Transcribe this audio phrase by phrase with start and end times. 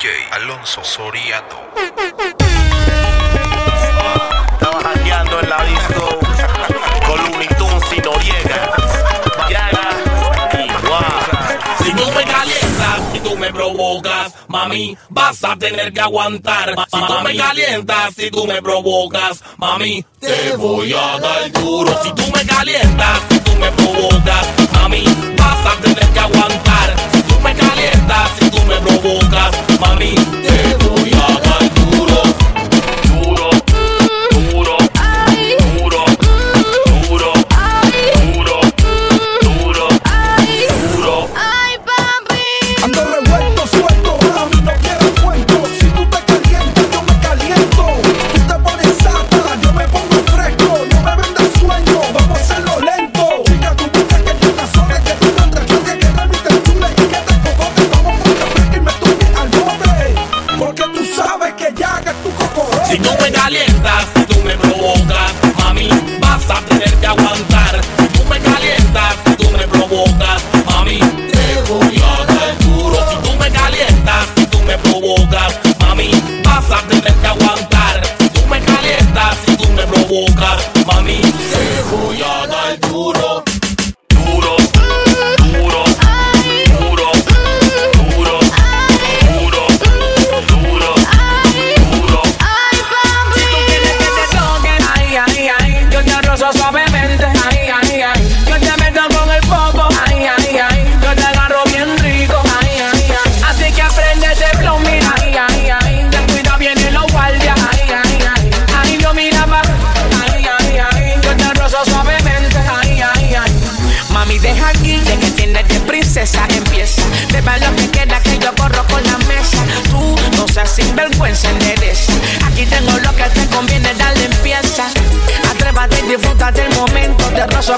[0.00, 1.68] DJ Alonso Soriano.
[4.52, 6.18] Estaba hackeando en la disco
[7.06, 7.18] con
[7.58, 8.72] Tunes y Noriega.
[9.50, 9.90] Yaga
[10.54, 11.84] y.
[11.84, 16.74] Si tú me calientas, si tú me provocas, mami, vas a tener que aguantar.
[16.90, 22.02] Si tú me calientas, si tú me provocas, mami, te voy a dar duro.
[22.02, 25.04] Si tú me calientas, si tú me provocas, mami,
[25.36, 26.96] vas a tener que aguantar.
[27.12, 30.29] Si tú me calientas, si tú me provocas, mami, te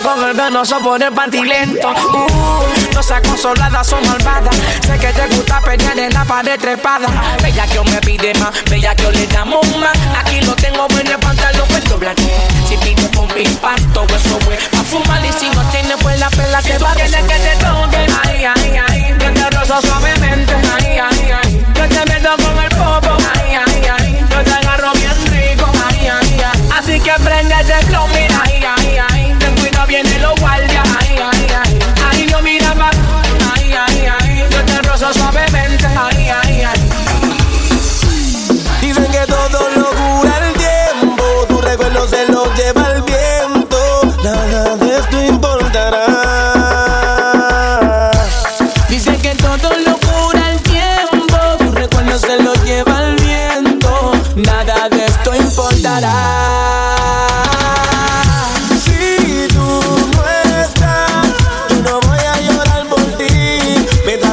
[0.00, 5.26] con el venoso por el pantilento, uh, no seas consolada, son malvadas, sé que te
[5.34, 7.08] gusta pelear en la pared trepada,
[7.42, 11.18] bella que me pide más, bella que le damos más, aquí lo tengo en el
[11.18, 12.22] pantalón, pues doblate,
[12.66, 15.24] si pide con impacto, eso fue a fumar.
[15.24, 18.80] Y si no tiene pues la pela se va, tiene que te toque, ay, ay,
[18.88, 19.42] ay, yo te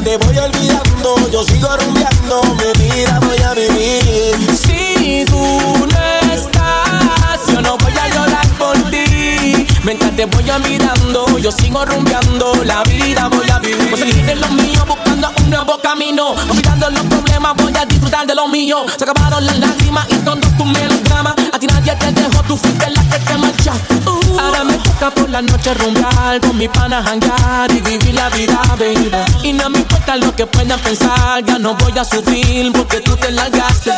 [0.01, 4.57] Mientras te voy olvidando, yo sigo rumbeando, mi vida voy a vivir.
[4.57, 9.67] Si tú no estás, yo no voy a llorar por ti.
[9.83, 13.89] Mientras te voy mirando, yo sigo rumbeando, la vida voy a vivir.
[13.91, 16.29] Voy a seguir de lo mío, buscando un nuevo camino.
[16.49, 18.85] Olvidando los problemas, voy a disfrutar de lo mío.
[18.97, 21.08] Se acabaron las lágrimas y todo tu melodrama.
[21.99, 23.73] Te dejó, tú fuiste la que te marcha.
[24.05, 28.29] Uh, ahora me toca por la noche rumbear, con mi pana jangar y vivir la
[28.29, 29.11] vida, baby.
[29.43, 33.15] Y no me importa lo que puedan pensar, ya no voy a sufrir porque tú
[33.17, 33.91] te largaste.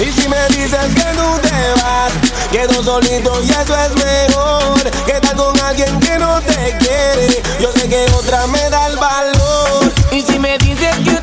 [0.00, 2.12] Y si me dices que tú te vas,
[2.50, 4.90] quedo solito y eso es mejor.
[5.04, 8.96] Que estar con alguien que no te quiere, yo sé que otra me da el
[8.96, 9.92] valor.
[10.10, 11.19] Y si me dices que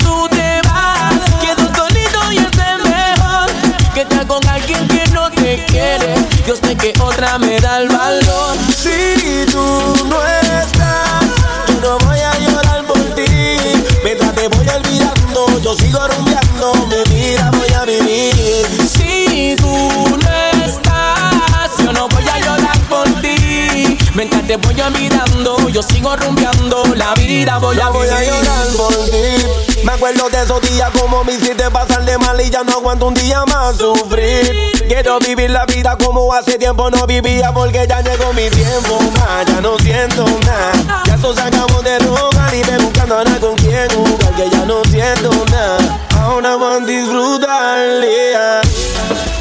[5.66, 6.13] quiere.
[6.47, 8.57] Yo sé que otra me da el valor.
[8.75, 9.66] Si tú
[10.06, 10.18] no
[10.62, 11.25] estás,
[11.68, 13.57] yo no voy a llorar por ti.
[14.03, 18.89] Mientras te voy olvidando, yo sigo rumbeando, mi vida voy a vivir.
[18.89, 23.98] Si tú no estás, yo no voy a llorar por ti.
[24.13, 28.94] Mientras te voy mirando, yo sigo rumbeando, la vida voy a voy a llorar por
[28.94, 29.67] ti.
[29.88, 33.06] Me acuerdo de esos días como me hiciste pasar de mal y ya no aguanto
[33.06, 34.54] un día más sufrir.
[34.86, 39.45] Quiero vivir la vida como hace tiempo no vivía porque ya llegó mi tiempo más.
[39.45, 41.04] Ya no siento nada.
[41.06, 44.84] Ya esto se acabó de rogar y me buscando ahora con quien jugar ya no
[44.84, 46.00] siento nada.
[46.19, 47.78] Ahora van a disfrutar.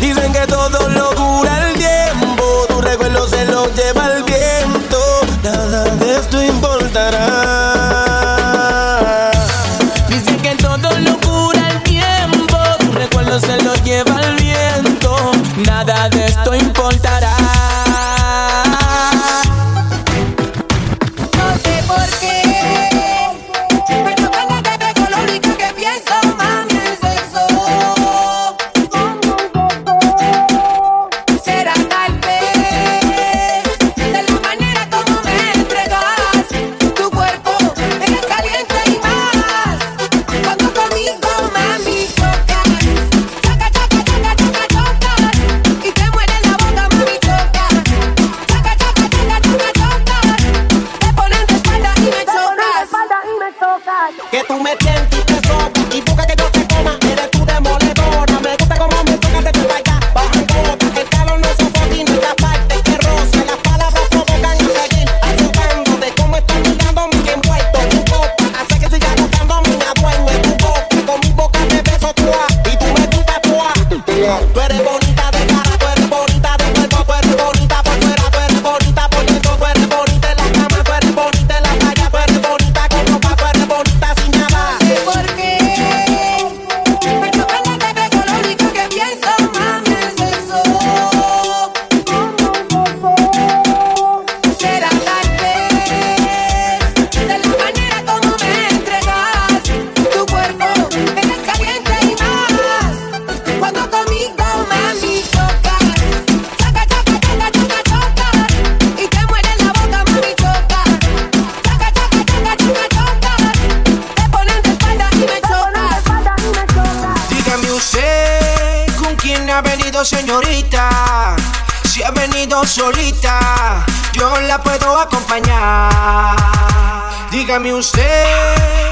[0.01, 2.67] Dicen que todo lo cura el tiempo.
[2.69, 5.01] Tu recuerdo se lo lleva el viento.
[5.43, 8.06] Nada de esto importará.
[13.37, 14.06] Entonces lo llevo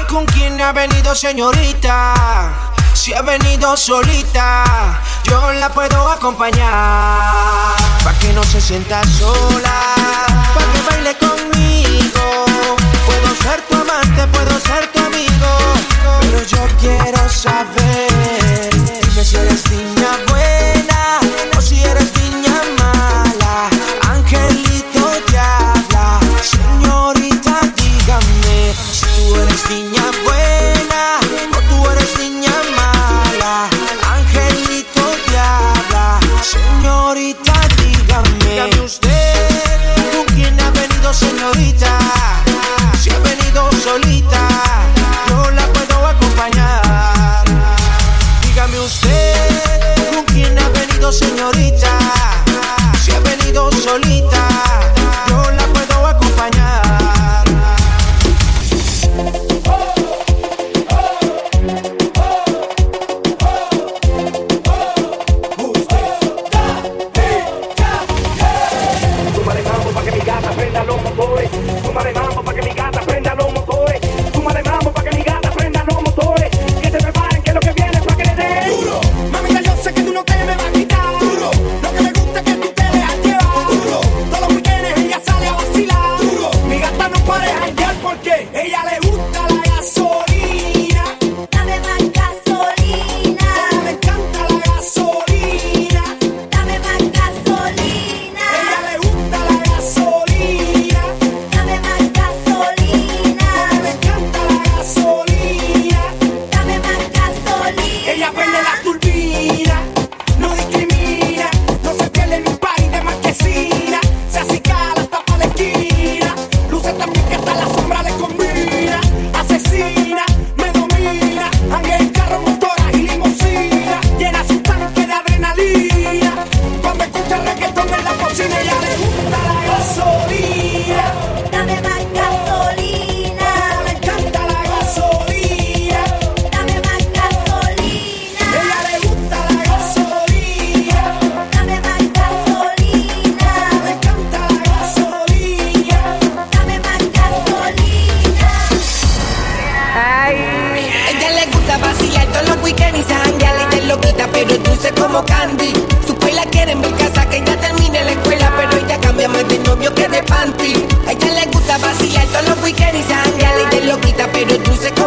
[0.07, 2.51] con quién ha venido, señorita.
[2.95, 7.75] Si ha venido solita, yo la puedo acompañar.
[8.03, 9.95] Pa' que no se sienta sola,
[10.55, 12.45] pa' que baile conmigo.
[13.05, 15.51] Puedo ser tu amante, puedo ser tu amigo.
[16.21, 18.44] Pero yo quiero saber.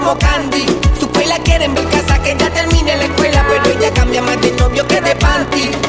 [0.08, 0.64] como Candy.
[0.98, 4.52] Su la quieren ver casa que ya termine la escuela, pero ella cambia más de
[4.52, 5.87] novio que de panty.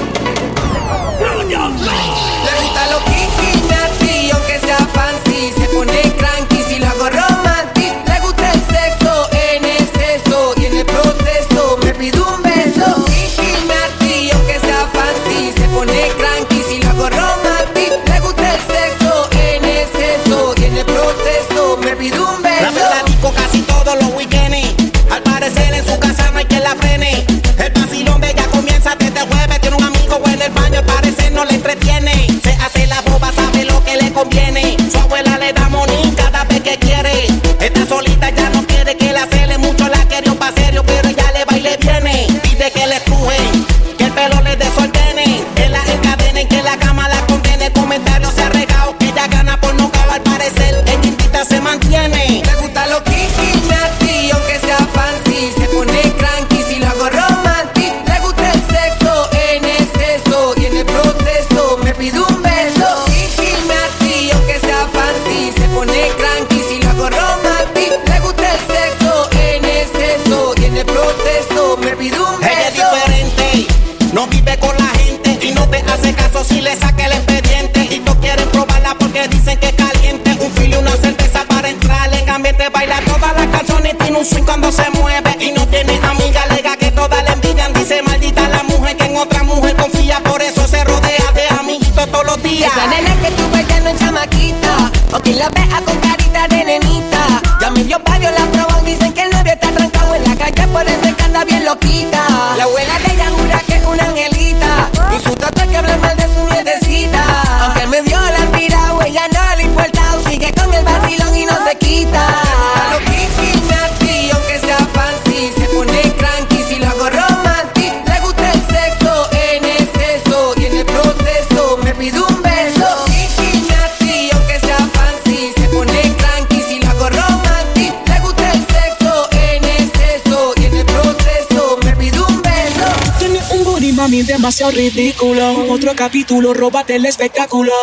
[134.40, 135.66] Demasiado ridículo.
[135.70, 137.74] Otro capítulo, róbate el espectáculo.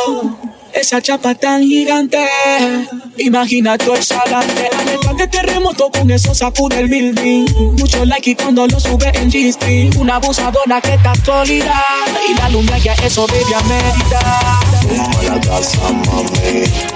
[0.73, 2.19] Esa chapa tan gigante.
[3.19, 4.71] Imagina tu exhalante.
[4.79, 7.45] Alerta de terremoto con eso sacude el building.
[7.79, 9.99] Mucho like y cuando lo sube en G-String.
[9.99, 11.85] Una abusadora que está sólida.
[12.27, 14.61] Y la luna que a eso amerita.
[14.81, 16.96] Tumba la casa, mami.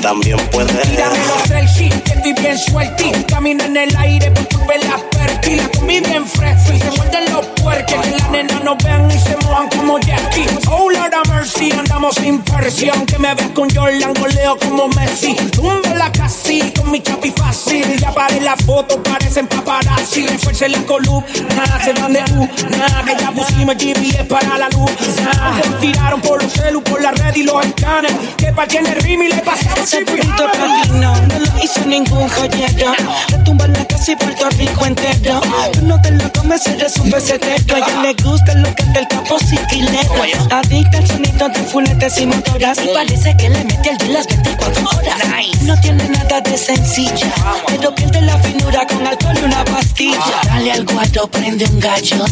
[0.00, 0.80] también puedes.
[0.82, 3.12] Tírame los selfies, que estoy bien suelti.
[3.28, 5.56] Camino en el aire, por tu la perky.
[5.56, 8.00] La comí bien fresca y se muerden los puerques.
[8.00, 10.46] Que la nena nos vean y se mojan como Jackie.
[10.68, 13.06] Oh, Lord of mercy, andamos sin presión.
[13.06, 15.34] Que me ves con Jordan, goleo como Messi.
[15.52, 17.96] Tumba la casi con mi chapi fácil.
[17.98, 20.26] Ya paré la foto, parecen paparazzi.
[20.26, 22.48] Refuerce la columna, se van de U.
[22.76, 24.90] Nada, que ya pusimos GPS para la luz.
[25.22, 28.12] Nada, tiraron por los celu, por la red y los escanes.
[28.36, 32.92] Que pa' el rim y le pasaron Ese burrito platino no lo hizo ningún joyero.
[33.30, 35.40] Retumba en la casa y Puerto Rico entero.
[35.72, 37.74] Tú no te lo comes, eres un pesetero.
[37.74, 40.12] A ella le gusta lo que del capo siquilero.
[40.48, 42.78] Adicta al sonido de fuletes y motoras.
[42.84, 45.18] Y parece que le mete el día las 24 horas.
[45.62, 47.32] No tiene nada de sencilla,
[47.66, 50.40] pero pierde la finura con alcohol y una pastilla.
[50.44, 52.24] Dale al guato, prende un gallo.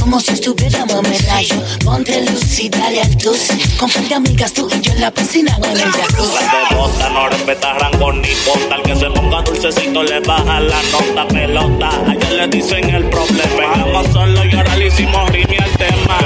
[0.00, 1.56] Como si estuviéramos medallo.
[1.84, 3.48] Ponte luz y dale al tus.
[3.76, 6.27] Con de amigas tú y yo en la piscina o en el jacuzzi.
[6.34, 8.74] De bota, no respeta rango ni bota.
[8.74, 11.90] Al que se ponga dulcecito le baja la nota pelota.
[12.08, 13.84] Ayer le dicen el problema.
[13.84, 16.18] Vamos solo y ahora le hicimos rimi al tema.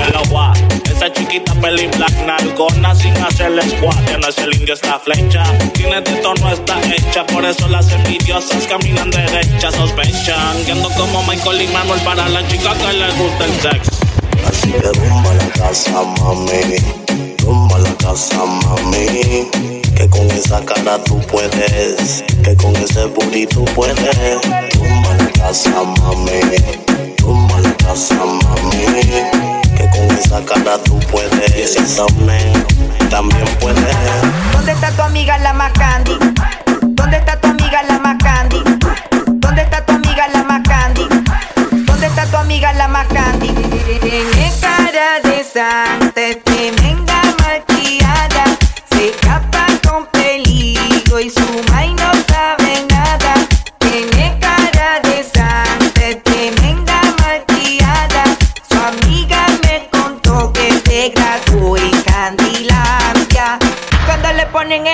[1.02, 4.08] Esa chiquita peli black narcona sin hacerle squat.
[4.08, 5.42] Ya no es el indio, esta flecha.
[5.74, 7.26] Tiene de tono, está hecha.
[7.26, 9.74] Por eso las envidiosas caminan derechas.
[9.74, 13.90] Sospechan que como Michael y Manuel para la chica que le gusta el sexo.
[14.46, 17.31] Así que rumba la casa, mami.
[17.42, 19.48] Rumba la casa, mami.
[19.94, 22.24] Que con esa cara tú puedes.
[22.42, 23.96] Que con ese booty tú puedes.
[24.74, 26.40] Rumba la casa, mami.
[27.18, 29.02] Rumba la casa, mami.
[29.76, 31.74] Que con esa cara tú puedes.
[31.96, 32.64] Thumbnail
[33.10, 33.84] también puedes.
[34.52, 36.18] ¿Dónde está tu amiga la más candy?
[36.80, 38.01] ¿Dónde está tu amiga la más
[64.68, 64.86] ning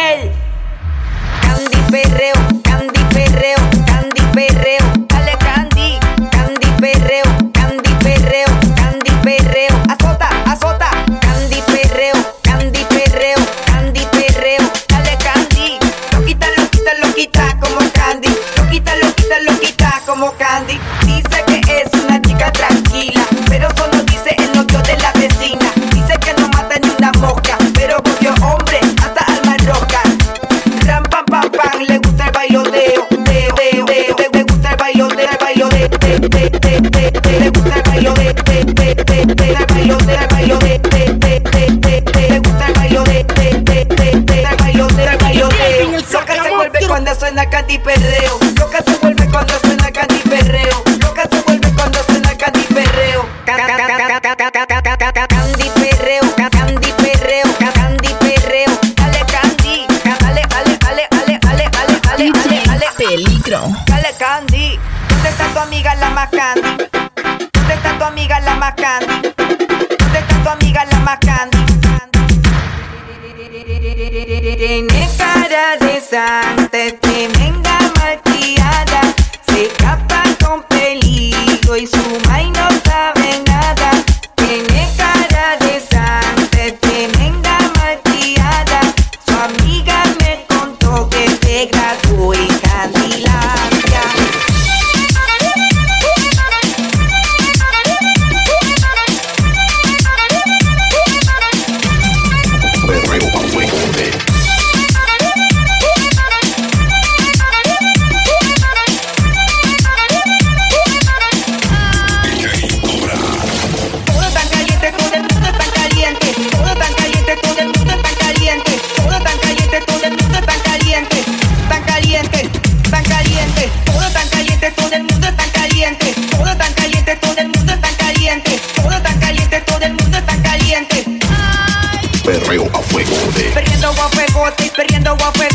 [36.31, 37.18] They, they, they,
[74.59, 76.95] Tiene cara de santa, es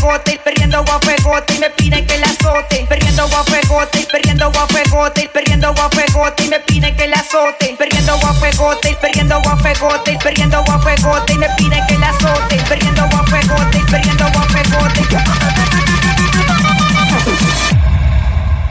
[0.04, 0.84] guafuegote, perdiendo
[1.56, 2.86] y me piden que la azote.
[2.90, 5.74] Perdiendo guafuegote, perdiendo guafuegote, perdiendo
[6.44, 7.76] y me piden que la azote.
[7.78, 12.58] Perdiendo guafuegote, perdiendo guafuegote, perdiendo guafuegote y me piden que la azote.
[12.68, 15.08] Perdiendo guafuegote, perdiendo guafuegote.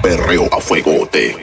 [0.03, 1.37] Perreo a fuego de.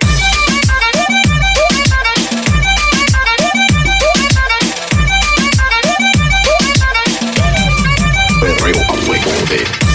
[8.39, 8.78] Perreo
[9.25, 9.88] a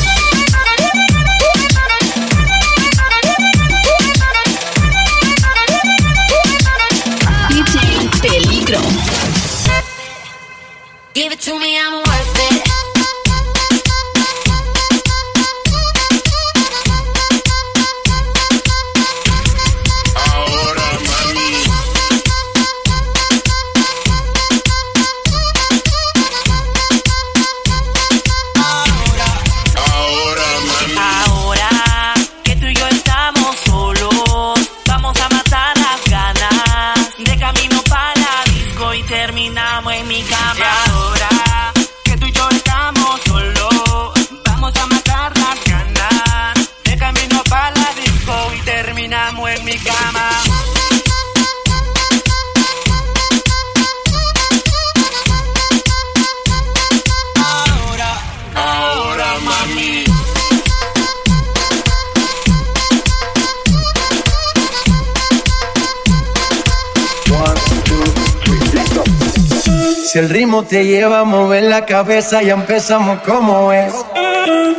[70.15, 73.93] Si el ritmo te lleva a mover la cabeza, ya empezamos como es.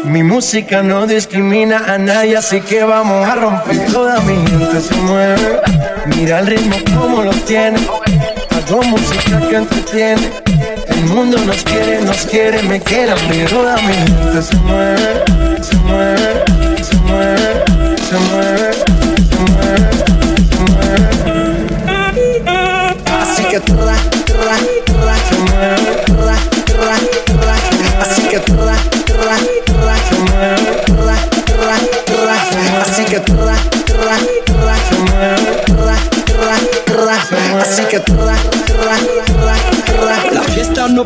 [0.06, 3.86] Mi música no discrimina a nadie, así que vamos a romper.
[3.91, 5.60] Toda mi gente se mueve.
[6.06, 7.78] Mira el ritmo como lo tiene.
[8.50, 10.32] Hago música que entretiene.
[10.88, 13.43] El mundo nos quiere, nos quiere, me quiere a mí.
[13.50, 15.21] Toda mi gente se mueve,
[15.62, 16.45] se mueve,
[16.82, 17.65] se mueve,
[17.98, 19.94] se mueve, se mueve,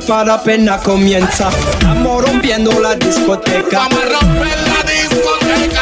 [0.07, 1.49] para, apenas comienza.
[1.49, 3.87] Estamos rompiendo la discoteca.
[3.89, 5.81] Vamos a romper la discoteca.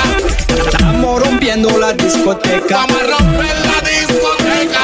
[0.69, 2.77] Estamos rompiendo la discoteca.
[2.77, 4.81] Vamos a romper la discoteca.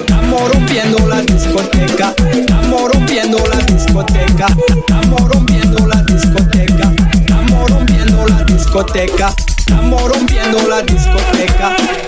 [0.00, 2.14] Estamos rompiendo la discoteca.
[2.32, 4.46] Estamos rompiendo la discoteca.
[4.76, 6.92] Estamos rompiendo la discoteca.
[7.18, 9.32] Estamos rompiendo la discoteca.
[9.60, 10.08] Estamos rompiendo la discoteca.
[10.08, 11.76] Estamos rompiendo la discoteca.
[11.76, 12.05] Estamos rompiendo la discoteca.